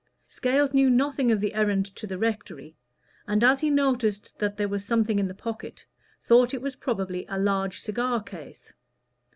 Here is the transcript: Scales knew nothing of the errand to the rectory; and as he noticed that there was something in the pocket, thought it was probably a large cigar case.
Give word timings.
Scales 0.25 0.73
knew 0.73 0.89
nothing 0.89 1.31
of 1.31 1.39
the 1.41 1.53
errand 1.53 1.85
to 1.95 2.07
the 2.07 2.17
rectory; 2.17 2.75
and 3.27 3.43
as 3.43 3.59
he 3.59 3.69
noticed 3.69 4.35
that 4.39 4.57
there 4.57 4.67
was 4.67 4.83
something 4.83 5.19
in 5.19 5.27
the 5.27 5.35
pocket, 5.35 5.85
thought 6.23 6.55
it 6.55 6.61
was 6.63 6.75
probably 6.75 7.23
a 7.29 7.37
large 7.37 7.79
cigar 7.81 8.19
case. 8.23 8.73